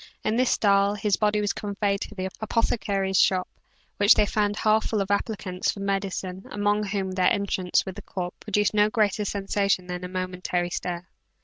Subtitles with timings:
[0.23, 3.47] In this style his body was conveyed to the apothecary's shop
[3.97, 8.01] which they found half full of applicants for medicine, among whom their entrance with the
[8.01, 11.07] corpse produced no greater sensation than a momentary stare.